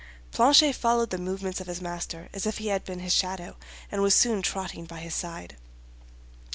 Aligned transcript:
Planchet 0.31 0.73
followed 0.73 1.11
the 1.11 1.19
movements 1.19 1.61
of 1.61 1.67
his 1.67 1.79
master 1.79 2.27
as 2.33 2.47
if 2.47 2.57
he 2.57 2.69
had 2.69 2.83
been 2.83 3.01
his 3.01 3.13
shadow, 3.13 3.55
and 3.91 4.01
was 4.01 4.15
soon 4.15 4.41
trotting 4.41 4.85
by 4.85 4.99
his 4.99 5.13
side. 5.13 5.57